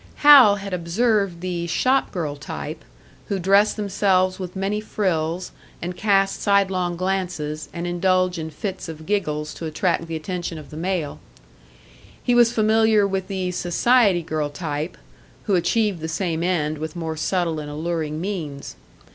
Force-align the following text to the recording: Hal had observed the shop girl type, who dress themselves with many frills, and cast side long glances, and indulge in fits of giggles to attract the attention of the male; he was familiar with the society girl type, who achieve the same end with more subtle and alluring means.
Hal 0.25 0.55
had 0.55 0.73
observed 0.73 1.41
the 1.41 1.67
shop 1.67 2.11
girl 2.11 2.35
type, 2.35 2.83
who 3.27 3.37
dress 3.37 3.75
themselves 3.75 4.39
with 4.39 4.55
many 4.55 4.81
frills, 4.81 5.51
and 5.79 5.95
cast 5.95 6.41
side 6.41 6.71
long 6.71 6.97
glances, 6.97 7.69
and 7.71 7.85
indulge 7.85 8.39
in 8.39 8.49
fits 8.49 8.89
of 8.89 9.05
giggles 9.05 9.53
to 9.53 9.67
attract 9.67 10.07
the 10.07 10.15
attention 10.15 10.57
of 10.57 10.71
the 10.71 10.75
male; 10.75 11.19
he 12.23 12.33
was 12.33 12.51
familiar 12.51 13.05
with 13.05 13.27
the 13.27 13.51
society 13.51 14.23
girl 14.23 14.49
type, 14.49 14.97
who 15.43 15.53
achieve 15.53 15.99
the 15.99 16.07
same 16.07 16.41
end 16.41 16.79
with 16.79 16.95
more 16.95 17.15
subtle 17.15 17.59
and 17.59 17.69
alluring 17.69 18.19
means. 18.19 18.75